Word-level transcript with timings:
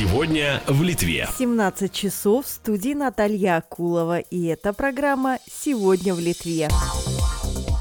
Сегодня 0.00 0.62
в 0.66 0.82
Литве. 0.82 1.28
17 1.38 1.92
часов 1.92 2.46
в 2.46 2.48
студии 2.48 2.94
Наталья 2.94 3.58
Акулова. 3.58 4.20
И 4.20 4.46
эта 4.46 4.72
программа 4.72 5.38
«Сегодня 5.46 6.14
в 6.14 6.20
Литве». 6.20 6.70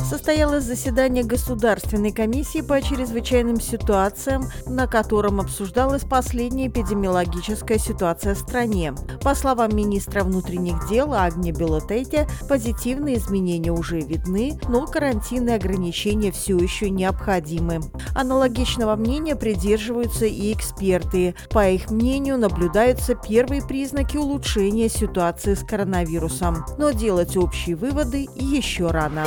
Состоялось 0.10 0.64
заседание 0.64 1.24
Государственной 1.24 2.12
комиссии 2.12 2.62
по 2.62 2.82
чрезвычайным 2.82 3.62
ситуациям, 3.62 4.46
на 4.66 4.88
котором 4.88 5.40
обсуждалась 5.40 6.04
последняя 6.04 6.68
эпидемиологическая 6.68 7.78
ситуация 7.78 8.34
в 8.34 8.40
стране. 8.40 8.96
По 9.22 9.36
словам 9.36 9.76
министра 9.76 10.24
внутренних 10.24 10.90
дел 10.90 11.14
Агни 11.14 11.52
Белотейте, 11.52 12.28
позитивные 12.48 13.20
изменения 13.20 13.72
уже 13.72 14.00
видны, 14.00 14.60
но 14.68 14.88
карантинные 14.88 15.58
ограничения 15.58 16.32
все 16.32 16.58
еще 16.58 16.90
необходимы. 16.90 17.80
Аналогичного 18.16 18.96
мнения 18.96 19.36
придерживаются 19.36 20.26
и 20.26 20.52
эксперты. 20.52 21.36
По 21.52 21.70
их 21.70 21.92
мнению, 21.92 22.40
наблюдаются 22.40 23.14
первые 23.14 23.62
признаки 23.62 24.18
улучшения 24.18 24.90
ситуации 24.90 25.54
с 25.54 25.64
коронавирусом. 25.64 26.66
Но 26.80 26.90
делать 26.92 27.38
общие 27.38 27.76
выводы 27.76 28.28
еще 28.36 28.88
рано. 28.88 29.26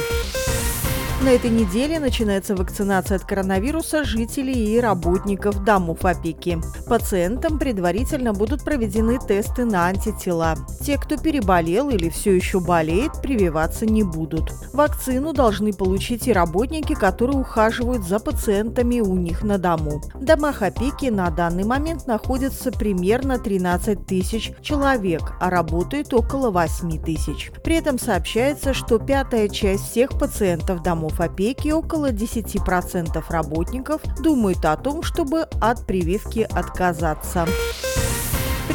На 1.25 1.29
этой 1.29 1.51
неделе 1.51 2.01
начинается 2.01 2.57
вакцинация 2.57 3.15
от 3.15 3.25
коронавируса 3.25 4.03
жителей 4.03 4.75
и 4.75 4.81
работников 4.81 5.63
домов 5.63 6.05
опеки. 6.05 6.59
Пациентам 6.89 7.61
предварительно 7.61 8.33
будут 8.33 8.65
проведены 8.65 9.21
тесты 9.21 9.65
на 9.65 9.87
антитела. 9.87 10.57
Те, 10.85 10.99
кто 10.99 11.17
переболел 11.17 11.91
или 11.91 12.09
все 12.09 12.35
еще 12.35 12.59
болеет, 12.59 13.13
прививаться 13.23 13.87
не 13.87 14.03
будут. 14.03 14.51
Вакцину 14.73 15.33
должны 15.33 15.73
получить 15.73 16.27
и 16.27 16.33
работники, 16.33 16.95
которые 16.95 17.39
ухаживают 17.39 18.03
за 18.03 18.19
пациентами 18.19 18.99
у 18.99 19.15
них 19.15 19.45
на 19.45 19.59
дому. 19.59 20.03
В 20.15 20.25
домах 20.25 20.63
опеки 20.63 21.07
на 21.07 21.31
данный 21.31 21.65
момент 21.65 22.09
находится 22.09 22.73
примерно 22.73 23.39
13 23.39 24.07
тысяч 24.07 24.53
человек, 24.61 25.35
а 25.39 25.51
работает 25.51 26.13
около 26.13 26.51
8 26.51 27.01
тысяч. 27.01 27.53
При 27.63 27.77
этом 27.77 28.01
сообщается, 28.01 28.75
что 28.75 28.99
пятая 28.99 29.49
часть 29.49 29.85
всех 29.85 30.19
пациентов 30.19 30.83
домов 30.83 31.12
домов 31.13 31.21
опеки 31.21 31.71
около 31.71 32.11
10% 32.11 33.23
работников 33.29 34.01
думают 34.23 34.65
о 34.65 34.77
том, 34.77 35.03
чтобы 35.03 35.43
от 35.61 35.87
прививки 35.87 36.47
отказаться. 36.51 37.47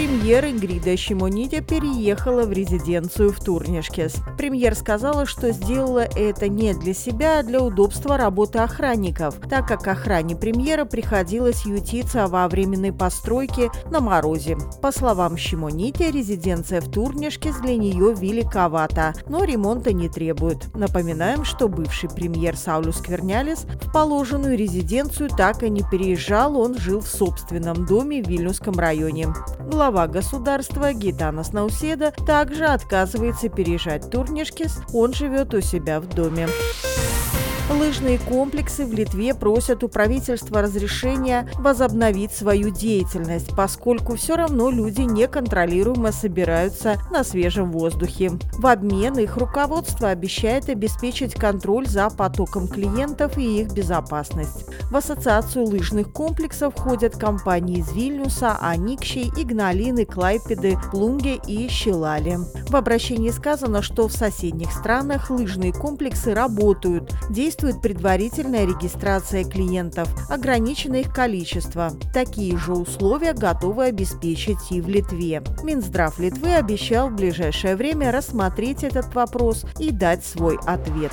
Премьер 0.08 0.46
Ингрида 0.46 0.96
Шимониде 0.96 1.60
переехала 1.60 2.44
в 2.44 2.54
резиденцию 2.54 3.34
в 3.34 3.44
Турнишкес. 3.44 4.16
Премьер 4.38 4.74
сказала, 4.74 5.26
что 5.26 5.52
сделала 5.52 6.08
это 6.16 6.48
не 6.48 6.74
для 6.74 6.94
себя, 6.94 7.40
а 7.40 7.44
для 7.44 7.62
удобства 7.62 8.16
работы 8.16 8.60
охранников, 8.60 9.36
так 9.50 9.68
как 9.68 9.86
охране 9.86 10.38
премьера 10.38 10.86
приходилось 10.86 11.66
ютиться 11.66 12.28
во 12.28 12.48
временной 12.48 12.94
постройке 12.94 13.70
на 13.92 14.00
морозе. 14.00 14.58
По 14.82 14.94
словам 14.94 15.36
Шимониде, 15.36 16.10
резиденция 16.10 16.80
в 16.80 16.90
Турнишкес 16.90 17.58
для 17.58 17.76
нее 17.76 18.16
великовата, 18.18 19.14
но 19.28 19.44
ремонта 19.44 19.92
не 19.92 20.08
требует. 20.08 20.74
Напоминаем, 20.74 21.44
что 21.44 21.68
бывший 21.68 22.10
премьер 22.10 22.56
Саулюс 22.56 23.02
Квернялис 23.02 23.66
в 23.82 23.92
положенную 23.92 24.58
резиденцию 24.58 25.30
так 25.36 25.64
и 25.64 25.70
не 25.70 25.82
переезжал, 25.82 26.58
он 26.58 26.78
жил 26.78 27.02
в 27.02 27.08
собственном 27.10 27.86
доме 27.86 28.24
в 28.24 28.28
Вильнюсском 28.30 28.76
районе. 28.80 29.28
Глава 29.70 29.97
глава 29.98 30.14
государства 30.14 30.94
Гитанас 30.94 31.54
Науседа 31.54 32.12
также 32.12 32.66
отказывается 32.66 33.50
переезжать 33.50 34.12
Турнишкис, 34.12 34.82
он 34.94 35.12
живет 35.12 35.56
у 35.56 35.62
себя 35.62 36.00
в 36.00 36.08
доме. 36.08 36.48
Лыжные 37.70 38.18
комплексы 38.18 38.86
в 38.86 38.94
Литве 38.94 39.36
просят 39.36 39.84
у 39.84 39.90
правительства 39.90 40.62
разрешения 40.62 41.50
возобновить 41.56 42.32
свою 42.32 42.70
деятельность, 42.70 43.54
поскольку 43.58 44.16
все 44.16 44.38
равно 44.38 44.70
люди 44.70 45.02
неконтролируемо 45.02 46.14
собираются 46.14 46.96
на 47.12 47.26
свежем 47.26 47.74
воздухе. 47.74 48.32
В 48.54 48.68
обмен 48.68 49.18
их 49.18 49.36
руководство 49.36 50.10
обещает 50.10 50.70
обеспечить 50.70 51.34
контроль 51.34 51.88
за 51.88 52.10
потоком 52.10 52.70
клиентов 52.70 53.38
и 53.38 53.62
их 53.62 53.74
безопасность. 53.74 54.66
В 54.90 54.96
ассоциацию 54.96 55.66
лыжных 55.66 56.14
комплексов 56.14 56.74
входят 56.74 57.18
компании 57.18 57.80
из 57.80 57.92
Вильнюса, 57.92 58.58
Аникши, 58.62 59.24
Игналины, 59.36 60.06
Клайпеды, 60.06 60.80
Плунге 60.90 61.36
и 61.46 61.68
Щелали. 61.68 62.40
В 62.70 62.76
обращении 62.78 63.30
сказано, 63.30 63.82
что 63.82 64.08
в 64.08 64.14
соседних 64.14 64.72
странах 64.72 65.30
лыжные 65.30 65.74
комплексы 65.74 66.34
работают, 66.34 67.14
действуют 67.30 67.57
действует 67.58 67.82
предварительная 67.82 68.68
регистрация 68.68 69.44
клиентов, 69.44 70.08
ограничено 70.30 70.96
их 70.98 71.12
количество. 71.12 71.92
Такие 72.14 72.56
же 72.56 72.74
условия 72.74 73.34
готовы 73.34 73.86
обеспечить 73.86 74.72
и 74.72 74.80
в 74.80 74.88
Литве. 74.88 75.42
Минздрав 75.64 76.20
Литвы 76.20 76.54
обещал 76.54 77.10
в 77.10 77.16
ближайшее 77.16 77.76
время 77.76 78.12
рассмотреть 78.12 78.84
этот 78.84 79.14
вопрос 79.16 79.66
и 79.80 79.90
дать 79.92 80.24
свой 80.24 80.60
ответ. 80.68 81.12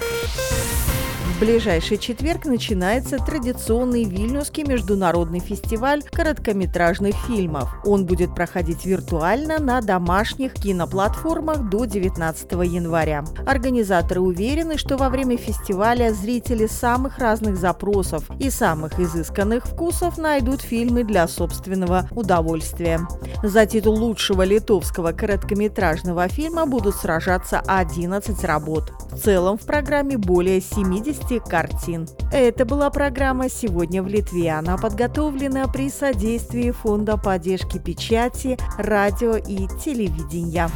Ближайший 1.44 1.98
четверг 1.98 2.46
начинается 2.46 3.18
традиционный 3.18 4.04
Вильнюсский 4.04 4.64
международный 4.64 5.40
фестиваль 5.40 6.02
короткометражных 6.02 7.14
фильмов. 7.26 7.68
Он 7.84 8.06
будет 8.06 8.34
проходить 8.34 8.86
виртуально 8.86 9.58
на 9.58 9.82
домашних 9.82 10.54
киноплатформах 10.54 11.68
до 11.68 11.84
19 11.84 12.50
января. 12.52 13.26
Организаторы 13.46 14.22
уверены, 14.22 14.78
что 14.78 14.96
во 14.96 15.10
время 15.10 15.36
фестиваля 15.36 16.14
зрители 16.14 16.66
самых 16.66 17.18
разных 17.18 17.58
запросов 17.58 18.24
и 18.40 18.48
самых 18.48 18.98
изысканных 18.98 19.66
вкусов 19.66 20.16
найдут 20.16 20.62
фильмы 20.62 21.04
для 21.04 21.28
собственного 21.28 22.08
удовольствия. 22.12 23.00
За 23.42 23.66
титул 23.66 23.96
лучшего 23.96 24.40
литовского 24.46 25.12
короткометражного 25.12 26.26
фильма 26.28 26.64
будут 26.64 26.94
сражаться 26.94 27.62
11 27.66 28.42
работ. 28.44 28.92
В 29.12 29.18
целом 29.18 29.58
в 29.58 29.66
программе 29.66 30.16
более 30.16 30.62
70 30.62 31.33
картин. 31.40 32.06
Это 32.30 32.64
была 32.64 32.90
программа 32.90 33.48
«Сегодня 33.48 34.02
в 34.02 34.06
Литве». 34.06 34.52
Она 34.52 34.76
подготовлена 34.76 35.68
при 35.68 35.90
содействии 35.90 36.70
Фонда 36.70 37.16
поддержки 37.16 37.78
печати, 37.78 38.56
радио 38.78 39.36
и 39.36 39.66
телевидения. 39.82 40.70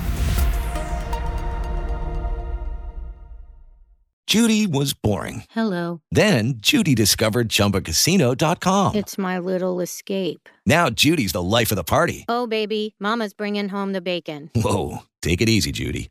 Judy 4.29 4.67
was 4.67 4.93
boring. 4.93 5.45
Hello. 5.49 6.03
Then 6.13 6.59
Judy 6.59 6.95
discovered 6.95 7.49
ChumbaCasino.com. 7.49 8.95
It's 8.95 9.17
my 9.17 9.39
little 9.39 9.81
escape. 9.81 10.51
Now 10.67 10.91
Judy's 10.91 11.33
the 11.33 11.43
life 11.43 11.73
of 11.73 11.77
the 11.77 11.83
party. 11.83 12.27
Oh, 12.29 12.47
baby, 12.47 12.95
mama's 13.01 13.33
bringing 13.33 13.71
home 13.71 13.95
the 13.95 14.03
bacon. 14.03 14.51
Whoa, 14.55 14.99
take 15.23 15.41
it 15.41 15.49
easy, 15.49 15.73
Judy. 15.73 16.11